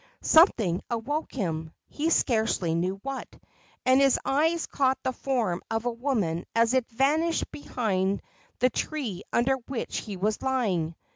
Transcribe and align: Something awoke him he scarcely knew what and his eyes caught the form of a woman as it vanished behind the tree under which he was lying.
Something 0.23 0.81
awoke 0.89 1.31
him 1.31 1.73
he 1.87 2.09
scarcely 2.09 2.73
knew 2.73 2.95
what 3.03 3.27
and 3.85 4.01
his 4.01 4.17
eyes 4.25 4.65
caught 4.65 4.97
the 5.03 5.13
form 5.13 5.61
of 5.69 5.85
a 5.85 5.91
woman 5.91 6.43
as 6.55 6.73
it 6.73 6.89
vanished 6.89 7.51
behind 7.51 8.23
the 8.57 8.71
tree 8.71 9.21
under 9.31 9.57
which 9.67 9.97
he 9.97 10.17
was 10.17 10.41
lying. 10.41 10.95